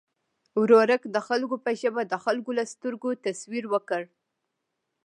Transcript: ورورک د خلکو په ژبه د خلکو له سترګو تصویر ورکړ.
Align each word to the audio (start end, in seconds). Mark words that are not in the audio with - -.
ورورک 0.61 1.01
د 1.15 1.17
خلکو 1.27 1.55
په 1.65 1.71
ژبه 1.81 2.01
د 2.11 2.13
خلکو 2.23 2.51
له 2.57 2.63
سترګو 2.73 3.09
تصویر 3.25 3.63
ورکړ. 3.69 4.03